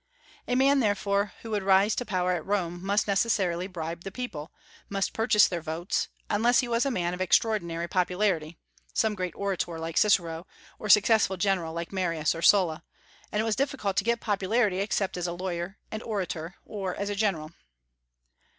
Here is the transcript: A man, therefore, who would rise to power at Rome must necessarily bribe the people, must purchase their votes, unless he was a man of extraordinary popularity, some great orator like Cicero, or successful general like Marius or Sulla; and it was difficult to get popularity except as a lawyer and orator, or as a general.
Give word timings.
A 0.47 0.55
man, 0.55 0.79
therefore, 0.79 1.33
who 1.43 1.51
would 1.51 1.61
rise 1.61 1.93
to 1.93 2.05
power 2.05 2.31
at 2.33 2.43
Rome 2.43 2.83
must 2.83 3.07
necessarily 3.07 3.67
bribe 3.67 4.03
the 4.03 4.09
people, 4.11 4.51
must 4.89 5.13
purchase 5.13 5.47
their 5.47 5.61
votes, 5.61 6.07
unless 6.27 6.57
he 6.59 6.67
was 6.67 6.87
a 6.87 6.89
man 6.89 7.13
of 7.13 7.21
extraordinary 7.21 7.87
popularity, 7.87 8.57
some 8.95 9.13
great 9.13 9.35
orator 9.35 9.77
like 9.77 9.97
Cicero, 9.97 10.47
or 10.79 10.89
successful 10.89 11.37
general 11.37 11.71
like 11.71 11.93
Marius 11.93 12.33
or 12.33 12.41
Sulla; 12.41 12.83
and 13.31 13.41
it 13.43 13.45
was 13.45 13.55
difficult 13.55 13.95
to 13.97 14.03
get 14.03 14.19
popularity 14.21 14.79
except 14.79 15.17
as 15.17 15.27
a 15.27 15.33
lawyer 15.33 15.77
and 15.91 16.01
orator, 16.01 16.55
or 16.65 16.95
as 16.95 17.11
a 17.11 17.15
general. 17.15 17.51